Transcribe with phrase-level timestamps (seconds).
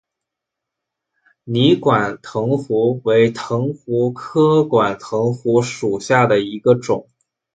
[1.43, 7.07] 泥管藤壶为藤壶科管藤壶属下的一个种。